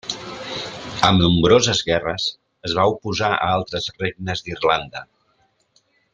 Amb 1.09 1.21
nombroses 1.23 1.81
guerres, 1.89 2.25
es 2.69 2.75
va 2.79 2.87
oposar 2.95 3.29
a 3.37 3.51
altres 3.59 3.91
regnes 4.01 4.43
d'Irlanda. 4.49 5.05